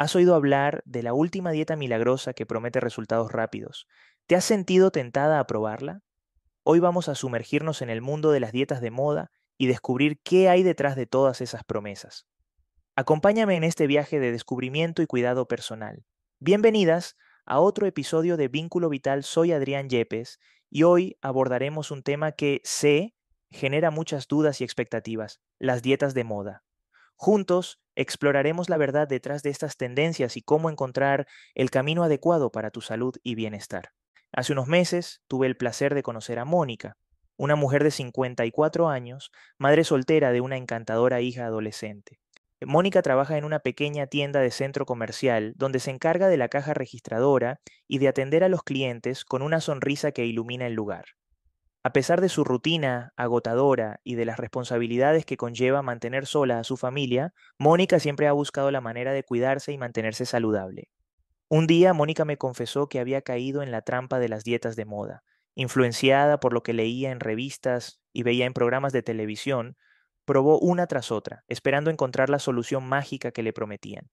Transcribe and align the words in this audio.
¿Has 0.00 0.14
oído 0.14 0.36
hablar 0.36 0.80
de 0.84 1.02
la 1.02 1.12
última 1.12 1.50
dieta 1.50 1.74
milagrosa 1.74 2.32
que 2.32 2.46
promete 2.46 2.78
resultados 2.78 3.32
rápidos? 3.32 3.88
¿Te 4.28 4.36
has 4.36 4.44
sentido 4.44 4.92
tentada 4.92 5.40
a 5.40 5.46
probarla? 5.48 6.02
Hoy 6.62 6.78
vamos 6.78 7.08
a 7.08 7.16
sumergirnos 7.16 7.82
en 7.82 7.90
el 7.90 8.00
mundo 8.00 8.30
de 8.30 8.38
las 8.38 8.52
dietas 8.52 8.80
de 8.80 8.92
moda 8.92 9.32
y 9.56 9.66
descubrir 9.66 10.20
qué 10.22 10.48
hay 10.48 10.62
detrás 10.62 10.94
de 10.94 11.06
todas 11.06 11.40
esas 11.40 11.64
promesas. 11.64 12.28
Acompáñame 12.94 13.56
en 13.56 13.64
este 13.64 13.88
viaje 13.88 14.20
de 14.20 14.30
descubrimiento 14.30 15.02
y 15.02 15.06
cuidado 15.06 15.48
personal. 15.48 16.04
Bienvenidas 16.38 17.16
a 17.44 17.58
otro 17.58 17.84
episodio 17.84 18.36
de 18.36 18.46
Vínculo 18.46 18.90
Vital. 18.90 19.24
Soy 19.24 19.50
Adrián 19.50 19.88
Yepes 19.88 20.38
y 20.70 20.84
hoy 20.84 21.16
abordaremos 21.22 21.90
un 21.90 22.04
tema 22.04 22.30
que 22.30 22.60
sé 22.62 23.16
genera 23.50 23.90
muchas 23.90 24.28
dudas 24.28 24.60
y 24.60 24.64
expectativas, 24.64 25.40
las 25.58 25.82
dietas 25.82 26.14
de 26.14 26.22
moda. 26.22 26.62
Juntos 27.20 27.80
exploraremos 27.96 28.68
la 28.68 28.76
verdad 28.76 29.08
detrás 29.08 29.42
de 29.42 29.50
estas 29.50 29.76
tendencias 29.76 30.36
y 30.36 30.42
cómo 30.42 30.70
encontrar 30.70 31.26
el 31.56 31.68
camino 31.68 32.04
adecuado 32.04 32.52
para 32.52 32.70
tu 32.70 32.80
salud 32.80 33.16
y 33.24 33.34
bienestar. 33.34 33.90
Hace 34.32 34.52
unos 34.52 34.68
meses 34.68 35.20
tuve 35.26 35.48
el 35.48 35.56
placer 35.56 35.96
de 35.96 36.04
conocer 36.04 36.38
a 36.38 36.44
Mónica, 36.44 36.96
una 37.36 37.56
mujer 37.56 37.82
de 37.82 37.90
54 37.90 38.88
años, 38.88 39.32
madre 39.58 39.82
soltera 39.82 40.30
de 40.30 40.40
una 40.40 40.56
encantadora 40.56 41.20
hija 41.20 41.46
adolescente. 41.46 42.20
Mónica 42.64 43.02
trabaja 43.02 43.36
en 43.36 43.44
una 43.44 43.58
pequeña 43.58 44.06
tienda 44.06 44.38
de 44.38 44.52
centro 44.52 44.86
comercial 44.86 45.54
donde 45.56 45.80
se 45.80 45.90
encarga 45.90 46.28
de 46.28 46.36
la 46.36 46.48
caja 46.48 46.72
registradora 46.72 47.58
y 47.88 47.98
de 47.98 48.06
atender 48.06 48.44
a 48.44 48.48
los 48.48 48.62
clientes 48.62 49.24
con 49.24 49.42
una 49.42 49.60
sonrisa 49.60 50.12
que 50.12 50.24
ilumina 50.24 50.68
el 50.68 50.74
lugar. 50.74 51.04
A 51.84 51.92
pesar 51.92 52.20
de 52.20 52.28
su 52.28 52.44
rutina 52.44 53.12
agotadora 53.16 54.00
y 54.02 54.16
de 54.16 54.24
las 54.24 54.38
responsabilidades 54.38 55.24
que 55.24 55.36
conlleva 55.36 55.82
mantener 55.82 56.26
sola 56.26 56.58
a 56.58 56.64
su 56.64 56.76
familia, 56.76 57.32
Mónica 57.56 58.00
siempre 58.00 58.26
ha 58.26 58.32
buscado 58.32 58.70
la 58.70 58.80
manera 58.80 59.12
de 59.12 59.22
cuidarse 59.22 59.72
y 59.72 59.78
mantenerse 59.78 60.26
saludable. 60.26 60.88
Un 61.48 61.66
día 61.66 61.94
Mónica 61.94 62.24
me 62.24 62.36
confesó 62.36 62.88
que 62.88 62.98
había 62.98 63.22
caído 63.22 63.62
en 63.62 63.70
la 63.70 63.82
trampa 63.82 64.18
de 64.18 64.28
las 64.28 64.44
dietas 64.44 64.76
de 64.76 64.84
moda. 64.84 65.22
Influenciada 65.54 66.40
por 66.40 66.52
lo 66.52 66.62
que 66.62 66.72
leía 66.72 67.10
en 67.10 67.20
revistas 67.20 68.00
y 68.12 68.22
veía 68.22 68.44
en 68.44 68.54
programas 68.54 68.92
de 68.92 69.02
televisión, 69.02 69.76
probó 70.24 70.58
una 70.58 70.86
tras 70.88 71.10
otra, 71.10 71.44
esperando 71.48 71.90
encontrar 71.90 72.28
la 72.28 72.38
solución 72.38 72.86
mágica 72.86 73.30
que 73.30 73.42
le 73.42 73.52
prometían. 73.52 74.10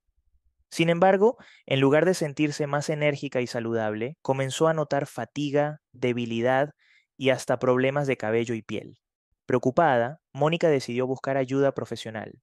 Sin 0.69 0.89
embargo, 0.89 1.37
en 1.65 1.79
lugar 1.79 2.05
de 2.05 2.13
sentirse 2.13 2.67
más 2.67 2.89
enérgica 2.89 3.41
y 3.41 3.47
saludable, 3.47 4.17
comenzó 4.21 4.67
a 4.67 4.73
notar 4.73 5.07
fatiga, 5.07 5.81
debilidad 5.91 6.73
y 7.17 7.29
hasta 7.29 7.59
problemas 7.59 8.07
de 8.07 8.17
cabello 8.17 8.53
y 8.55 8.61
piel. 8.61 8.99
Preocupada, 9.45 10.21
Mónica 10.33 10.69
decidió 10.69 11.07
buscar 11.07 11.37
ayuda 11.37 11.73
profesional. 11.73 12.41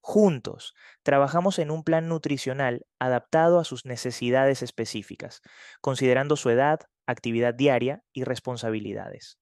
Juntos, 0.00 0.74
trabajamos 1.02 1.58
en 1.58 1.70
un 1.70 1.84
plan 1.84 2.08
nutricional 2.08 2.86
adaptado 2.98 3.60
a 3.60 3.64
sus 3.64 3.84
necesidades 3.84 4.62
específicas, 4.62 5.42
considerando 5.80 6.36
su 6.36 6.50
edad, 6.50 6.80
actividad 7.06 7.54
diaria 7.54 8.02
y 8.12 8.24
responsabilidades. 8.24 9.38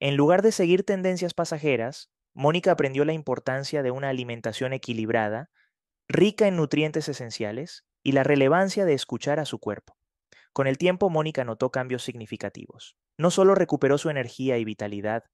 En 0.00 0.16
lugar 0.16 0.42
de 0.42 0.52
seguir 0.52 0.84
tendencias 0.84 1.34
pasajeras, 1.34 2.10
Mónica 2.32 2.72
aprendió 2.72 3.04
la 3.04 3.12
importancia 3.12 3.82
de 3.82 3.90
una 3.90 4.08
alimentación 4.08 4.72
equilibrada, 4.72 5.50
rica 6.08 6.48
en 6.48 6.56
nutrientes 6.56 7.08
esenciales 7.08 7.84
y 8.02 8.12
la 8.12 8.24
relevancia 8.24 8.84
de 8.84 8.94
escuchar 8.94 9.38
a 9.38 9.44
su 9.44 9.58
cuerpo. 9.58 9.96
Con 10.52 10.66
el 10.66 10.78
tiempo, 10.78 11.10
Mónica 11.10 11.44
notó 11.44 11.70
cambios 11.70 12.02
significativos. 12.02 12.96
No 13.20 13.30
solo 13.30 13.54
recuperó 13.54 13.98
su 13.98 14.08
energía 14.08 14.56
y 14.56 14.64
vitalidad, 14.64 15.24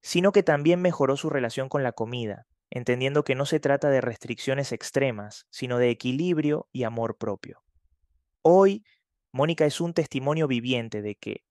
sino 0.00 0.32
que 0.32 0.42
también 0.42 0.80
mejoró 0.80 1.18
su 1.18 1.28
relación 1.28 1.68
con 1.68 1.82
la 1.82 1.92
comida, 1.92 2.46
entendiendo 2.70 3.24
que 3.24 3.34
no 3.34 3.44
se 3.44 3.60
trata 3.60 3.90
de 3.90 4.00
restricciones 4.00 4.72
extremas, 4.72 5.44
sino 5.50 5.76
de 5.76 5.90
equilibrio 5.90 6.66
y 6.72 6.84
amor 6.84 7.18
propio. 7.18 7.62
Hoy, 8.40 8.86
Mónica 9.32 9.66
es 9.66 9.82
un 9.82 9.92
testimonio 9.92 10.48
viviente 10.48 11.02
de 11.02 11.14
que, 11.14 11.42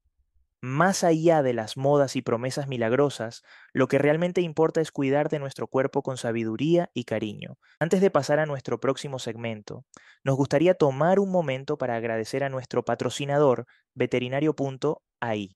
más 0.60 1.04
allá 1.04 1.44
de 1.44 1.54
las 1.54 1.78
modas 1.78 2.16
y 2.16 2.24
promesas 2.24 2.68
milagrosas, 2.68 3.44
lo 3.72 3.88
que 3.88 4.00
realmente 4.00 4.42
importa 4.42 4.82
es 4.82 4.92
cuidar 4.92 5.30
de 5.30 5.38
nuestro 5.38 5.68
cuerpo 5.68 6.02
con 6.02 6.18
sabiduría 6.18 6.90
y 6.96 7.04
cariño. 7.04 7.60
Antes 7.80 8.02
de 8.02 8.10
pasar 8.10 8.40
a 8.40 8.48
nuestro 8.48 8.80
próximo 8.80 9.20
segmento, 9.20 9.86
nos 10.24 10.36
gustaría 10.36 10.74
tomar 10.74 11.20
un 11.20 11.30
momento 11.30 11.78
para 11.78 11.96
agradecer 11.96 12.44
a 12.44 12.50
nuestro 12.50 12.84
patrocinador, 12.84 13.68
veterinario.ai. 13.94 15.56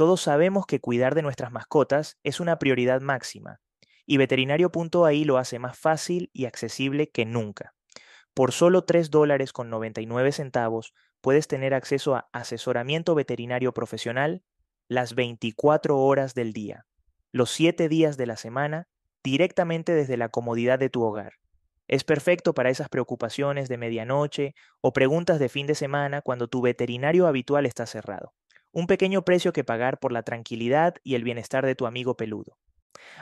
Todos 0.00 0.22
sabemos 0.22 0.64
que 0.64 0.80
cuidar 0.80 1.14
de 1.14 1.20
nuestras 1.20 1.52
mascotas 1.52 2.16
es 2.24 2.40
una 2.40 2.58
prioridad 2.58 3.02
máxima, 3.02 3.60
y 4.06 4.16
veterinario.ai 4.16 5.24
lo 5.24 5.36
hace 5.36 5.58
más 5.58 5.78
fácil 5.78 6.30
y 6.32 6.46
accesible 6.46 7.10
que 7.10 7.26
nunca. 7.26 7.74
Por 8.32 8.52
solo 8.52 8.84
3 8.84 9.10
dólares 9.10 9.52
con 9.52 9.68
99 9.68 10.32
centavos 10.32 10.94
puedes 11.20 11.48
tener 11.48 11.74
acceso 11.74 12.14
a 12.14 12.30
asesoramiento 12.32 13.14
veterinario 13.14 13.74
profesional 13.74 14.42
las 14.88 15.14
24 15.14 15.98
horas 15.98 16.32
del 16.32 16.54
día, 16.54 16.86
los 17.30 17.50
7 17.50 17.90
días 17.90 18.16
de 18.16 18.24
la 18.24 18.38
semana, 18.38 18.88
directamente 19.22 19.92
desde 19.92 20.16
la 20.16 20.30
comodidad 20.30 20.78
de 20.78 20.88
tu 20.88 21.02
hogar. 21.02 21.34
Es 21.88 22.04
perfecto 22.04 22.54
para 22.54 22.70
esas 22.70 22.88
preocupaciones 22.88 23.68
de 23.68 23.76
medianoche 23.76 24.54
o 24.80 24.94
preguntas 24.94 25.38
de 25.38 25.50
fin 25.50 25.66
de 25.66 25.74
semana 25.74 26.22
cuando 26.22 26.48
tu 26.48 26.62
veterinario 26.62 27.26
habitual 27.26 27.66
está 27.66 27.84
cerrado. 27.84 28.32
Un 28.72 28.86
pequeño 28.86 29.24
precio 29.24 29.52
que 29.52 29.64
pagar 29.64 29.98
por 29.98 30.12
la 30.12 30.22
tranquilidad 30.22 30.94
y 31.02 31.14
el 31.16 31.24
bienestar 31.24 31.66
de 31.66 31.74
tu 31.74 31.86
amigo 31.86 32.16
peludo. 32.16 32.56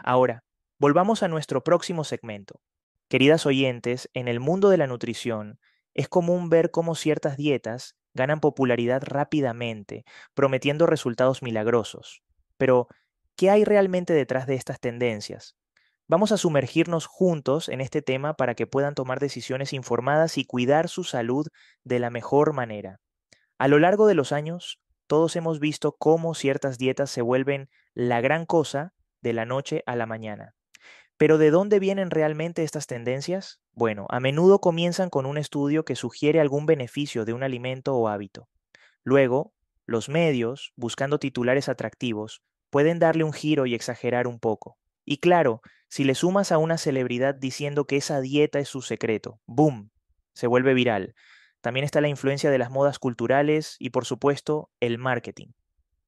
Ahora, 0.05 0.45
volvamos 0.79 1.23
a 1.23 1.29
nuestro 1.29 1.65
próximo 1.65 2.05
segmento. 2.05 2.61
Queridas 3.09 3.47
oyentes, 3.47 4.11
en 4.13 4.29
el 4.29 4.41
mundo 4.41 4.69
de 4.69 4.77
la 4.77 4.87
nutrición, 4.87 5.59
es 5.95 6.09
común 6.09 6.51
ver 6.51 6.71
cómo 6.71 6.95
ciertas 6.95 7.37
dietas 7.37 7.97
ganan 8.13 8.41
popularidad 8.41 9.03
rápidamente, 9.05 10.05
prometiendo 10.35 10.87
resultados 10.87 11.43
milagrosos. 11.43 12.23
Pero, 12.59 12.89
¿qué 13.37 13.49
hay 13.49 13.65
realmente 13.65 14.13
detrás 14.13 14.47
de 14.47 14.55
estas 14.55 14.81
tendencias? 14.81 15.57
Vamos 16.07 16.33
a 16.33 16.37
sumergirnos 16.37 17.07
juntos 17.07 17.69
en 17.69 17.81
este 17.81 18.03
tema 18.03 18.35
para 18.35 18.55
que 18.55 18.67
puedan 18.67 18.95
tomar 18.95 19.21
decisiones 19.21 19.73
informadas 19.73 20.39
y 20.39 20.45
cuidar 20.45 20.89
su 20.89 21.05
salud 21.05 21.49
de 21.85 21.99
la 21.99 22.11
mejor 22.11 22.53
manera. 22.53 23.01
A 23.59 23.69
lo 23.69 23.79
largo 23.79 24.07
de 24.07 24.15
los 24.15 24.33
años, 24.33 24.81
todos 25.09 25.35
hemos 25.35 25.59
visto 25.59 25.97
cómo 25.99 26.35
ciertas 26.35 26.79
dietas 26.79 27.11
se 27.11 27.23
vuelven 27.23 27.69
la 27.95 28.21
gran 28.21 28.47
cosa 28.47 28.93
de 29.21 29.33
la 29.33 29.45
noche 29.45 29.83
a 29.87 29.97
la 29.97 30.07
mañana. 30.07 30.55
Pero 31.17 31.37
¿de 31.37 31.51
dónde 31.51 31.81
vienen 31.81 32.11
realmente 32.11 32.63
estas 32.63 32.87
tendencias? 32.87 33.61
Bueno, 33.73 34.07
a 34.11 34.21
menudo 34.21 34.61
comienzan 34.61 35.11
con 35.11 35.27
un 35.27 35.37
estudio 35.37 35.85
que 35.85 35.97
sugiere 35.97 36.41
algún 36.41 36.67
beneficio 36.67 37.25
de 37.25 37.33
un 37.33 37.43
alimento 37.43 37.97
o 37.97 38.07
hábito. 38.07 38.49
Luego, 39.03 39.53
los 39.85 40.09
medios, 40.09 40.73
buscando 40.77 41.19
titulares 41.19 41.69
atractivos, 41.69 42.43
pueden 42.71 43.01
darle 43.01 43.25
un 43.25 43.33
giro 43.33 43.67
y 43.67 43.75
exagerar 43.75 44.29
un 44.29 44.39
poco. 44.39 44.79
Y 45.05 45.17
claro, 45.17 45.63
si 45.89 46.05
le 46.05 46.15
sumas 46.15 46.53
a 46.53 46.59
una 46.59 46.77
celebridad 46.77 47.35
diciendo 47.35 47.87
que 47.87 47.97
esa 47.97 48.21
dieta 48.21 48.59
es 48.59 48.69
su 48.69 48.83
secreto, 48.83 49.41
¡boom! 49.47 49.91
Se 50.35 50.47
vuelve 50.47 50.75
viral. 50.75 51.15
También 51.61 51.85
está 51.85 52.01
la 52.01 52.09
influencia 52.09 52.51
de 52.51 52.59
las 52.59 52.71
modas 52.71 52.99
culturales 52.99 53.77
y, 53.79 53.91
por 53.91 54.05
supuesto, 54.05 54.71
el 54.81 54.99
marketing. 54.99 55.49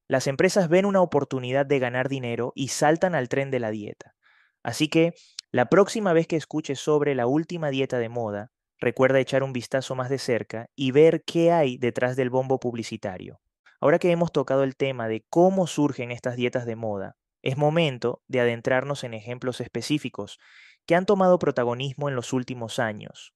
Las 0.07 0.27
empresas 0.27 0.69
ven 0.69 0.85
una 0.85 1.01
oportunidad 1.01 1.65
de 1.65 1.79
ganar 1.79 2.09
dinero 2.09 2.51
y 2.55 2.69
saltan 2.69 3.15
al 3.15 3.29
tren 3.29 3.51
de 3.51 3.59
la 3.59 3.71
dieta. 3.71 4.15
Así 4.63 4.87
que 4.87 5.13
la 5.51 5.67
próxima 5.67 6.13
vez 6.13 6.27
que 6.27 6.35
escuches 6.35 6.79
sobre 6.79 7.15
la 7.15 7.27
última 7.27 7.69
dieta 7.69 7.97
de 7.97 8.09
moda, 8.09 8.51
recuerda 8.79 9.19
echar 9.19 9.43
un 9.43 9.53
vistazo 9.53 9.95
más 9.95 10.09
de 10.09 10.17
cerca 10.17 10.69
y 10.75 10.91
ver 10.91 11.23
qué 11.25 11.51
hay 11.51 11.77
detrás 11.77 12.15
del 12.15 12.29
bombo 12.29 12.59
publicitario. 12.59 13.39
Ahora 13.79 13.99
que 13.99 14.11
hemos 14.11 14.31
tocado 14.31 14.63
el 14.63 14.75
tema 14.75 15.07
de 15.07 15.25
cómo 15.29 15.67
surgen 15.67 16.11
estas 16.11 16.35
dietas 16.35 16.65
de 16.65 16.75
moda, 16.75 17.15
es 17.41 17.57
momento 17.57 18.21
de 18.27 18.39
adentrarnos 18.39 19.03
en 19.03 19.13
ejemplos 19.13 19.61
específicos 19.61 20.39
que 20.85 20.95
han 20.95 21.05
tomado 21.05 21.39
protagonismo 21.39 22.07
en 22.07 22.15
los 22.15 22.33
últimos 22.33 22.79
años. 22.79 23.33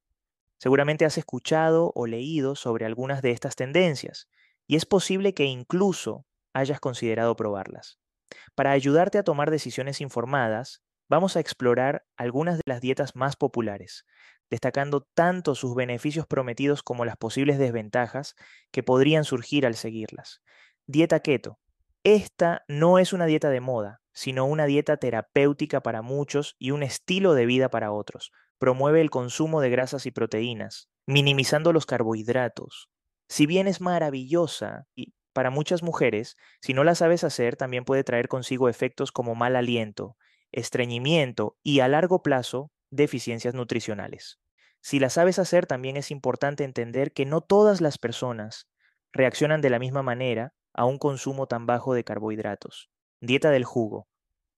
Seguramente 0.57 1.05
has 1.05 1.17
escuchado 1.17 1.91
o 1.95 2.07
leído 2.07 2.55
sobre 2.55 2.85
algunas 2.85 3.22
de 3.22 3.31
estas 3.31 3.55
tendencias 3.55 4.28
y 4.67 4.75
es 4.75 4.85
posible 4.85 5.34
que 5.34 5.46
incluso 5.46 6.25
hayas 6.53 6.79
considerado 6.79 7.35
probarlas. 7.35 7.99
Para 8.55 8.72
ayudarte 8.72 9.17
a 9.17 9.23
tomar 9.23 9.52
decisiones 9.52 10.02
informadas, 10.02 10.81
vamos 11.09 11.35
a 11.35 11.40
explorar 11.40 12.05
algunas 12.17 12.57
de 12.57 12.63
las 12.66 12.81
dietas 12.81 13.16
más 13.16 13.35
populares, 13.35 14.05
destacando 14.49 15.07
tanto 15.13 15.55
sus 15.55 15.75
beneficios 15.75 16.25
prometidos 16.28 16.84
como 16.84 17.05
las 17.05 17.17
posibles 17.17 17.58
desventajas 17.58 18.35
que 18.72 18.84
podrían 18.84 19.23
surgir 19.23 19.66
al 19.66 19.75
seguirlas. 19.75 20.41
Dieta 20.87 21.19
keto. 21.19 21.59
Esta 22.03 22.63
no 22.67 22.99
es 22.99 23.13
una 23.13 23.25
dieta 23.25 23.49
de 23.49 23.61
moda, 23.61 24.01
sino 24.13 24.46
una 24.46 24.66
dieta 24.66 24.97
terapéutica 24.97 25.81
para 25.81 26.01
muchos 26.01 26.55
y 26.59 26.72
un 26.72 26.84
estilo 26.84 27.34
de 27.34 27.47
vida 27.47 27.69
para 27.69 27.91
otros. 27.91 28.31
Promueve 28.57 29.02
el 29.02 29.09
consumo 29.09 29.61
de 29.61 29.69
grasas 29.69 30.05
y 30.05 30.11
proteínas, 30.11 30.90
minimizando 31.05 31.73
los 31.73 31.85
carbohidratos. 31.85 32.90
Si 33.28 33.46
bien 33.46 33.67
es 33.67 33.81
maravillosa 33.81 34.87
y 34.96 35.13
para 35.34 35.49
muchas 35.49 35.84
mujeres, 35.84 36.37
si 36.61 36.73
no 36.73 36.84
la 36.85 36.96
sabes 36.96 37.23
hacer, 37.25 37.57
también 37.57 37.84
puede 37.84 38.05
traer 38.05 38.29
consigo 38.29 38.69
efectos 38.69 39.11
como 39.11 39.35
mal 39.35 39.57
aliento, 39.57 40.16
estreñimiento 40.53 41.57
y 41.61 41.81
a 41.81 41.90
largo 41.90 42.23
plazo 42.23 42.72
deficiencias 42.90 43.53
nutricionales. 43.53 44.40
Si 44.79 44.99
la 44.99 45.09
sabes 45.09 45.40
hacer, 45.40 45.66
también 45.66 45.97
es 45.97 46.11
importante 46.11 46.63
entender 46.63 47.11
que 47.11 47.25
no 47.25 47.41
todas 47.41 47.81
las 47.81 47.97
personas 47.97 48.69
reaccionan 49.11 49.59
de 49.59 49.69
la 49.69 49.79
misma 49.79 50.03
manera 50.03 50.53
a 50.73 50.85
un 50.85 50.99
consumo 50.99 51.47
tan 51.47 51.66
bajo 51.66 51.93
de 51.93 52.03
carbohidratos. 52.03 52.90
Dieta 53.19 53.49
del 53.49 53.66
jugo. 53.66 54.08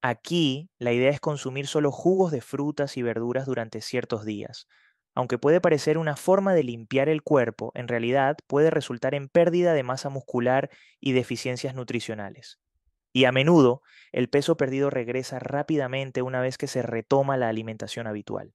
Aquí 0.08 0.70
la 0.80 0.94
idea 0.94 1.10
es 1.10 1.20
consumir 1.20 1.68
solo 1.68 1.92
jugos 1.92 2.32
de 2.32 2.40
frutas 2.40 2.96
y 2.96 3.02
verduras 3.02 3.46
durante 3.46 3.82
ciertos 3.82 4.24
días. 4.24 4.70
Aunque 5.14 5.38
puede 5.38 5.60
parecer 5.60 5.98
una 5.98 6.16
forma 6.16 6.54
de 6.54 6.64
limpiar 6.64 7.10
el 7.10 7.24
cuerpo, 7.24 7.74
en 7.76 7.90
realidad 7.90 8.38
puede 8.48 8.70
resultar 8.70 9.16
en 9.16 9.28
pérdida 9.28 9.74
de 9.74 9.84
masa 9.84 10.08
muscular 10.08 10.70
y 11.02 11.12
deficiencias 11.12 11.76
nutricionales. 11.76 12.58
Y 13.12 13.26
a 13.26 13.34
menudo 13.34 13.82
el 14.14 14.30
peso 14.30 14.56
perdido 14.56 14.90
regresa 14.90 15.40
rápidamente 15.40 16.22
una 16.22 16.40
vez 16.40 16.58
que 16.58 16.68
se 16.68 16.84
retoma 16.84 17.36
la 17.36 17.50
alimentación 17.50 18.08
habitual. 18.08 18.54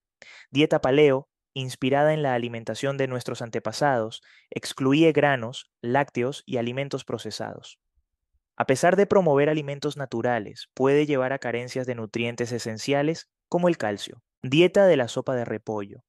Dieta 0.51 0.81
paleo 0.81 1.29
inspirada 1.53 2.15
en 2.15 2.23
la 2.23 2.33
alimentación 2.33 2.97
de 2.97 3.09
nuestros 3.09 3.43
antepasados, 3.43 4.23
excluye 4.49 5.13
granos, 5.13 5.71
lácteos 5.83 6.45
y 6.47 6.57
alimentos 6.57 7.05
procesados. 7.05 7.79
A 8.57 8.67
pesar 8.67 8.97
de 8.97 9.07
promover 9.07 9.49
alimentos 9.49 9.97
naturales, 9.97 10.69
puede 10.75 11.07
llevar 11.07 11.33
a 11.33 11.39
carencias 11.39 11.87
de 11.87 11.95
nutrientes 11.95 12.53
esenciales 12.53 13.29
como 13.49 13.69
el 13.69 13.79
calcio. 13.79 14.23
Dieta 14.43 14.87
de 14.87 14.97
la 14.97 15.09
sopa 15.09 15.35
de 15.35 15.45
repollo. 15.45 16.05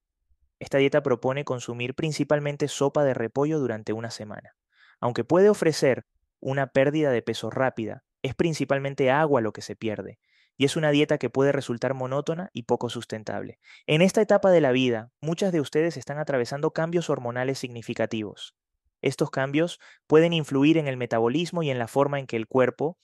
Esta 0.60 0.78
dieta 0.78 1.04
propone 1.04 1.46
consumir 1.46 1.96
principalmente 1.96 2.68
sopa 2.68 3.04
de 3.04 3.14
repollo 3.14 3.60
durante 3.60 3.94
una 3.94 4.12
semana. 4.12 4.56
Aunque 5.00 5.24
puede 5.24 5.50
ofrecer 5.50 6.06
una 6.40 6.68
pérdida 6.68 7.12
de 7.12 7.22
peso 7.22 7.50
rápida, 7.50 8.04
es 8.22 8.36
principalmente 8.36 9.12
agua 9.12 9.42
lo 9.42 9.54
que 9.54 9.62
se 9.62 9.76
pierde, 9.76 10.20
y 10.58 10.66
es 10.66 10.76
una 10.76 10.92
dieta 10.92 11.18
que 11.18 11.30
puede 11.30 11.52
resultar 11.52 11.94
monótona 11.94 12.50
y 12.54 12.64
poco 12.64 12.90
sustentable. 12.90 13.60
En 13.88 14.02
esta 14.02 14.22
etapa 14.22 14.52
de 14.52 14.62
la 14.62 14.72
vida, 14.72 15.12
muchas 15.22 15.52
de 15.52 15.62
ustedes 15.62 15.98
están 15.98 16.20
atravesando 16.20 16.72
cambios 16.72 17.10
hormonales 17.10 17.60
significativos. 17.60 18.56
Estos 19.04 19.30
cambios 19.30 19.80
pueden 20.08 20.34
influir 20.34 20.78
en 20.78 20.88
el 20.88 20.98
metabolismo 20.98 21.62
y 21.62 21.70
en 21.70 21.78
la 21.78 21.88
forma 21.88 22.20
en 22.20 22.26
que 22.26 22.38
el 22.38 22.48
cuerpo 22.48 22.98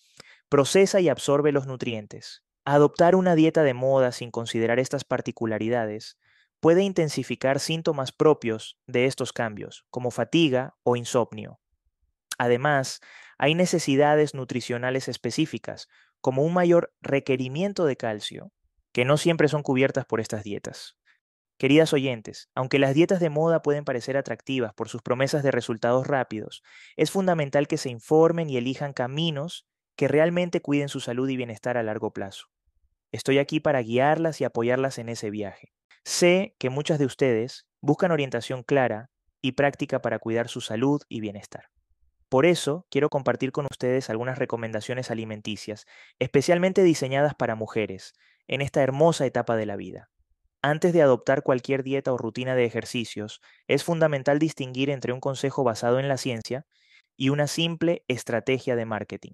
procesa 0.49 0.99
y 1.01 1.09
absorbe 1.09 1.51
los 1.51 1.67
nutrientes. 1.67 2.43
Adoptar 2.65 3.15
una 3.15 3.35
dieta 3.35 3.63
de 3.63 3.73
moda 3.73 4.11
sin 4.11 4.31
considerar 4.31 4.79
estas 4.79 5.03
particularidades 5.03 6.17
puede 6.59 6.83
intensificar 6.83 7.59
síntomas 7.59 8.11
propios 8.11 8.77
de 8.87 9.05
estos 9.05 9.33
cambios, 9.33 9.85
como 9.89 10.09
fatiga 10.09 10.75
o 10.83 10.95
insomnio. 10.95 11.59
Además, 12.37 13.01
hay 13.37 13.53
necesidades 13.55 14.33
nutricionales 14.33 15.07
específicas, 15.07 15.87
como 16.21 16.43
un 16.43 16.53
mayor 16.53 16.93
requerimiento 17.01 17.85
de 17.85 17.97
calcio, 17.97 18.51
que 18.93 19.05
no 19.05 19.17
siempre 19.17 19.47
son 19.49 19.63
cubiertas 19.63 20.05
por 20.05 20.19
estas 20.19 20.43
dietas. 20.43 20.98
Queridas 21.59 21.91
oyentes, 21.91 22.47
aunque 22.56 22.79
las 22.79 22.95
dietas 22.95 23.19
de 23.19 23.29
moda 23.29 23.61
pueden 23.61 23.83
parecer 23.83 24.15
atractivas 24.15 24.73
por 24.73 24.88
sus 24.88 25.01
promesas 25.01 25.44
de 25.44 25.51
resultados 25.51 26.07
rápidos, 26.07 26.63
es 26.95 27.11
fundamental 27.11 27.67
que 27.67 27.75
se 27.75 27.89
informen 27.89 28.50
y 28.50 28.56
elijan 28.56 28.94
caminos 28.94 29.67
que 29.97 30.07
realmente 30.07 30.61
cuiden 30.61 30.88
su 30.88 31.01
salud 31.01 31.27
y 31.27 31.35
bienestar 31.35 31.75
a 31.75 31.83
largo 31.83 32.13
plazo. 32.13 32.45
Estoy 33.11 33.39
aquí 33.39 33.59
para 33.59 33.81
guiarlas 33.81 34.39
y 34.39 34.45
apoyarlas 34.45 35.00
en 35.00 35.09
ese 35.09 35.31
viaje. 35.31 35.73
Sé 36.06 36.56
que 36.59 36.69
muchas 36.69 36.97
de 36.97 37.06
ustedes 37.06 37.67
buscan 37.81 38.11
orientación 38.11 38.63
clara 38.63 39.09
y 39.41 39.51
práctica 39.51 40.01
para 40.01 40.17
cuidar 40.19 40.47
su 40.47 40.61
salud 40.61 41.01
y 41.09 41.19
bienestar. 41.19 41.65
Por 42.29 42.45
eso 42.45 42.88
quiero 42.89 43.09
compartir 43.09 43.51
con 43.51 43.67
ustedes 43.69 44.09
algunas 44.09 44.39
recomendaciones 44.39 45.11
alimenticias, 45.11 45.88
especialmente 46.19 46.83
diseñadas 46.83 47.35
para 47.35 47.56
mujeres, 47.56 48.13
en 48.47 48.61
esta 48.61 48.81
hermosa 48.81 49.25
etapa 49.25 49.57
de 49.57 49.65
la 49.65 49.75
vida. 49.75 50.09
Antes 50.61 50.91
de 50.94 51.01
adoptar 51.01 51.44
cualquier 51.44 51.83
dieta 51.83 52.11
o 52.11 52.17
rutina 52.17 52.56
de 52.56 52.65
ejercicios, 52.65 53.41
es 53.67 53.83
fundamental 53.83 54.39
distinguir 54.39 54.89
entre 54.89 55.13
un 55.13 55.21
consejo 55.21 55.63
basado 55.63 56.00
en 56.00 56.07
la 56.07 56.17
ciencia 56.17 56.65
y 57.17 57.29
una 57.29 57.47
simple 57.47 58.03
estrategia 58.07 58.75
de 58.75 58.85
marketing. 58.85 59.33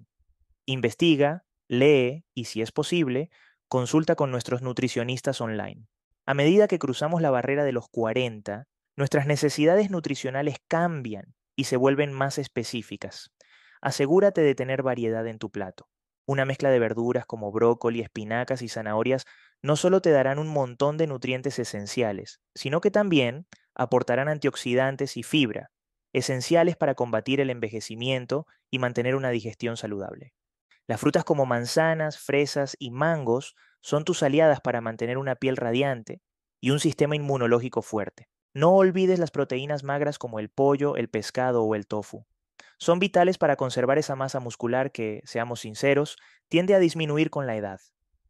Investiga, 0.66 1.44
lee 1.68 2.24
y, 2.34 2.44
si 2.44 2.62
es 2.62 2.72
posible, 2.72 3.30
consulta 3.68 4.14
con 4.14 4.30
nuestros 4.30 4.62
nutricionistas 4.62 5.40
online. 5.40 5.86
A 6.26 6.34
medida 6.34 6.68
que 6.68 6.78
cruzamos 6.78 7.22
la 7.22 7.30
barrera 7.30 7.64
de 7.64 7.72
los 7.72 7.88
40, 7.88 8.68
nuestras 8.96 9.26
necesidades 9.26 9.90
nutricionales 9.90 10.56
cambian 10.68 11.34
y 11.56 11.64
se 11.64 11.76
vuelven 11.76 12.12
más 12.12 12.38
específicas. 12.38 13.32
Asegúrate 13.80 14.42
de 14.42 14.54
tener 14.54 14.82
variedad 14.82 15.26
en 15.26 15.38
tu 15.38 15.50
plato. 15.50 15.88
Una 16.26 16.44
mezcla 16.44 16.70
de 16.70 16.78
verduras 16.78 17.26
como 17.26 17.52
brócoli, 17.52 18.00
espinacas 18.00 18.62
y 18.62 18.68
zanahorias 18.68 19.24
no 19.62 19.76
solo 19.76 20.00
te 20.00 20.10
darán 20.10 20.38
un 20.38 20.48
montón 20.48 20.96
de 20.96 21.06
nutrientes 21.06 21.58
esenciales, 21.58 22.40
sino 22.54 22.80
que 22.80 22.90
también 22.90 23.46
aportarán 23.74 24.28
antioxidantes 24.28 25.16
y 25.16 25.22
fibra, 25.22 25.70
esenciales 26.12 26.76
para 26.76 26.94
combatir 26.94 27.40
el 27.40 27.50
envejecimiento 27.50 28.46
y 28.70 28.78
mantener 28.78 29.14
una 29.14 29.30
digestión 29.30 29.76
saludable. 29.76 30.34
Las 30.88 31.00
frutas 31.00 31.24
como 31.24 31.46
manzanas, 31.46 32.18
fresas 32.18 32.76
y 32.78 32.90
mangos 32.90 33.54
son 33.80 34.04
tus 34.04 34.22
aliadas 34.22 34.60
para 34.60 34.80
mantener 34.80 35.18
una 35.18 35.36
piel 35.36 35.56
radiante 35.56 36.20
y 36.60 36.70
un 36.70 36.80
sistema 36.80 37.16
inmunológico 37.16 37.82
fuerte. 37.82 38.28
No 38.54 38.74
olvides 38.74 39.18
las 39.18 39.30
proteínas 39.30 39.84
magras 39.84 40.18
como 40.18 40.40
el 40.40 40.48
pollo, 40.48 40.96
el 40.96 41.08
pescado 41.08 41.62
o 41.64 41.74
el 41.74 41.86
tofu. 41.86 42.24
Son 42.78 42.98
vitales 42.98 43.38
para 43.38 43.56
conservar 43.56 43.98
esa 43.98 44.16
masa 44.16 44.40
muscular 44.40 44.92
que, 44.92 45.22
seamos 45.24 45.60
sinceros, 45.60 46.16
tiende 46.48 46.74
a 46.74 46.78
disminuir 46.78 47.30
con 47.30 47.46
la 47.46 47.56
edad. 47.56 47.80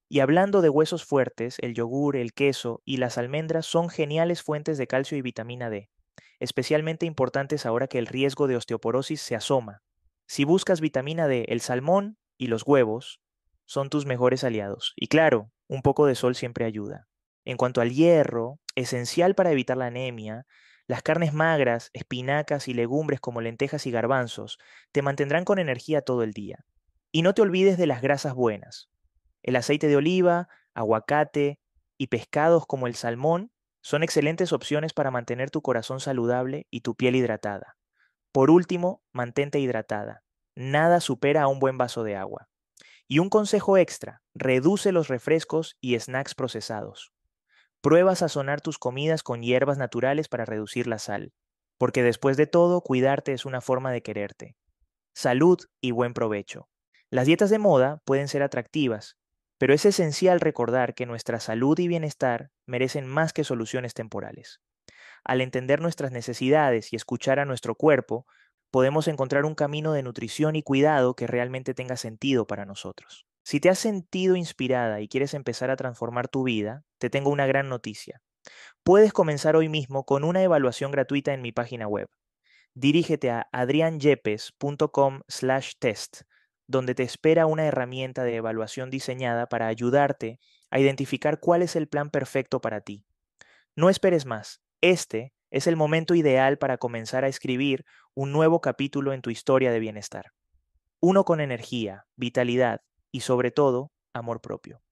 Y 0.09 0.21
hablando 0.21 0.63
de 0.63 0.69
huesos 0.69 1.05
fuertes, 1.05 1.57
el 1.61 1.75
yogur, 1.75 2.17
el 2.17 2.33
queso 2.33 2.81
y 2.85 2.99
las 2.99 3.19
almendras 3.19 3.67
son 3.67 3.89
geniales 3.89 4.43
fuentes 4.43 4.79
de 4.79 4.87
calcio 4.87 5.19
y 5.19 5.23
vitamina 5.23 5.69
D, 5.69 5.91
especialmente 6.39 7.07
importantes 7.07 7.67
ahora 7.67 7.89
que 7.89 7.99
el 7.99 8.07
riesgo 8.07 8.47
de 8.47 8.57
osteoporosis 8.57 9.21
se 9.21 9.35
asoma. 9.35 9.83
Si 10.29 10.45
buscas 10.45 10.81
vitamina 10.81 11.27
D, 11.27 11.47
el 11.49 11.61
salmón 11.61 12.19
y 12.39 12.47
los 12.47 12.63
huevos 12.65 13.21
son 13.65 13.91
tus 13.91 14.07
mejores 14.07 14.45
aliados. 14.45 14.93
Y 14.95 15.09
claro, 15.09 15.51
un 15.67 15.83
poco 15.83 16.07
de 16.07 16.15
sol 16.15 16.37
siempre 16.37 16.65
ayuda. 16.65 17.09
En 17.45 17.57
cuanto 17.57 17.81
al 17.81 17.93
hierro, 17.93 18.61
esencial 18.77 19.35
para 19.35 19.51
evitar 19.51 19.77
la 19.77 19.87
anemia, 19.87 20.47
las 20.89 21.03
carnes 21.03 21.33
magras, 21.33 21.91
espinacas 21.95 22.69
y 22.69 22.75
legumbres 22.75 23.21
como 23.21 23.41
lentejas 23.41 23.87
y 23.87 23.91
garbanzos 23.91 24.59
te 24.93 25.03
mantendrán 25.03 25.45
con 25.45 25.59
energía 25.59 26.03
todo 26.03 26.23
el 26.23 26.33
día. 26.33 26.65
Y 27.11 27.23
no 27.23 27.35
te 27.35 27.43
olvides 27.43 27.77
de 27.77 27.87
las 27.87 28.03
grasas 28.03 28.35
buenas. 28.35 28.89
El 29.43 29.57
aceite 29.57 29.89
de 29.89 29.97
oliva, 29.97 30.49
aguacate 30.75 31.59
y 31.99 32.07
pescados 32.07 32.67
como 32.67 32.87
el 32.87 32.95
salmón 32.95 33.51
son 33.81 34.03
excelentes 34.03 34.53
opciones 34.53 34.93
para 34.93 35.11
mantener 35.11 35.51
tu 35.51 35.63
corazón 35.63 36.01
saludable 36.01 36.67
y 36.71 36.81
tu 36.81 36.95
piel 36.95 37.17
hidratada. 37.17 37.77
Por 38.33 38.51
último, 38.51 39.03
mantente 39.13 39.59
hidratada. 39.59 40.23
Nada 40.55 41.01
supera 41.01 41.43
a 41.43 41.49
un 41.49 41.59
buen 41.59 41.79
vaso 41.79 42.05
de 42.05 42.17
agua. 42.17 42.49
Y 43.09 43.21
un 43.21 43.29
consejo 43.29 43.77
extra, 43.77 44.23
reduce 44.35 44.93
los 44.93 45.09
refrescos 45.09 45.77
y 45.81 45.99
snacks 45.99 46.35
procesados. 46.35 47.13
Prueba 47.81 48.13
a 48.13 48.17
sazonar 48.17 48.61
tus 48.61 48.79
comidas 48.79 49.23
con 49.23 49.43
hierbas 49.43 49.79
naturales 49.79 50.29
para 50.29 50.45
reducir 50.45 50.87
la 50.87 50.99
sal, 50.99 51.33
porque 51.79 52.03
después 52.03 52.37
de 52.37 52.47
todo, 52.47 52.81
cuidarte 52.81 53.33
es 53.33 53.45
una 53.45 53.61
forma 53.61 53.93
de 53.93 54.03
quererte. 54.03 54.57
Salud 55.15 55.59
y 55.81 55.93
buen 55.93 56.15
provecho. 56.15 56.69
Las 57.11 57.27
dietas 57.27 57.51
de 57.51 57.59
moda 57.59 58.03
pueden 58.05 58.29
ser 58.29 58.43
atractivas, 58.43 59.17
pero 59.59 59.73
es 59.73 59.85
esencial 59.85 60.41
recordar 60.41 60.95
que 60.95 61.07
nuestra 61.07 61.41
salud 61.41 61.79
y 61.79 61.89
bienestar 61.89 62.51
merecen 62.67 63.07
más 63.07 63.33
que 63.33 63.45
soluciones 63.45 63.95
temporales. 63.95 64.61
Al 65.25 65.41
entender 65.41 65.81
nuestras 65.81 66.13
necesidades 66.13 66.93
y 66.93 66.97
escuchar 66.97 67.39
a 67.39 67.45
nuestro 67.45 67.75
cuerpo, 67.75 68.27
podemos 68.71 69.09
encontrar 69.09 69.45
un 69.45 69.55
camino 69.55 69.93
de 69.93 70.03
nutrición 70.03 70.57
y 70.57 70.63
cuidado 70.63 71.15
que 71.15 71.27
realmente 71.27 71.75
tenga 71.75 71.97
sentido 71.97 72.47
para 72.47 72.67
nosotros. 72.67 73.27
Si 73.47 73.61
te 73.61 73.69
has 73.69 73.79
sentido 73.79 74.35
inspirada 74.35 75.01
y 75.01 75.07
quieres 75.07 75.33
empezar 75.33 75.71
a 75.71 75.77
transformar 75.77 76.27
tu 76.27 76.43
vida, 76.43 76.83
te 76.99 77.11
tengo 77.11 77.31
una 77.31 77.47
gran 77.47 77.69
noticia. 77.69 78.21
Puedes 78.83 79.13
comenzar 79.13 79.55
hoy 79.55 79.69
mismo 79.69 80.05
con 80.05 80.25
una 80.25 80.43
evaluación 80.43 80.91
gratuita 80.91 81.33
en 81.33 81.43
mi 81.43 81.53
página 81.53 81.87
web. 81.87 82.09
Dirígete 82.75 83.31
a 83.31 83.47
adrianyepes.com/test, 83.53 86.23
donde 86.67 86.97
te 86.97 87.05
espera 87.05 87.47
una 87.47 87.67
herramienta 87.67 88.25
de 88.25 88.35
evaluación 88.35 88.91
diseñada 88.91 89.47
para 89.47 89.69
ayudarte 89.69 90.41
a 90.73 90.81
identificar 90.81 91.39
cuál 91.39 91.63
es 91.63 91.77
el 91.77 91.87
plan 91.87 92.11
perfecto 92.11 92.61
para 92.61 92.81
ti. 92.81 93.07
No 93.77 93.91
esperes 93.91 94.27
más. 94.27 94.61
Este 94.81 95.33
es 95.53 95.69
el 95.69 95.77
momento 95.77 96.17
ideal 96.17 96.59
para 96.59 96.79
comenzar 96.79 97.23
a 97.23 97.29
escribir 97.29 97.85
un 98.13 98.33
nuevo 98.33 98.61
capítulo 98.61 99.13
en 99.13 99.23
tu 99.23 99.31
historia 99.31 99.71
de 99.71 99.79
bienestar. 99.79 100.33
Uno 100.99 101.25
con 101.25 101.41
energía, 101.41 102.07
vitalidad 102.17 102.81
y 103.13 103.21
sobre 103.21 103.51
todo, 103.51 103.93
amor 104.13 104.41
propio. 104.41 104.83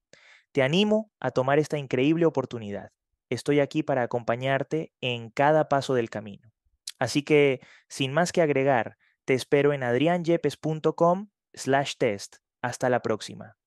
Te 0.51 0.63
animo 0.63 1.11
a 1.19 1.31
tomar 1.31 1.59
esta 1.59 1.77
increíble 1.77 2.25
oportunidad. 2.25 2.91
Estoy 3.29 3.59
aquí 3.59 3.83
para 3.83 4.03
acompañarte 4.03 4.93
en 5.01 5.29
cada 5.29 5.67
paso 5.67 5.93
del 5.93 6.09
camino. 6.09 6.51
Así 6.99 7.23
que, 7.23 7.59
sin 7.89 8.13
más 8.13 8.31
que 8.31 8.41
agregar, 8.41 8.97
te 9.25 9.33
espero 9.33 9.73
en 9.73 9.83
adrianyepes.com 9.83 11.29
slash 11.53 11.95
test. 11.97 12.37
Hasta 12.61 12.89
la 12.89 13.01
próxima. 13.01 13.57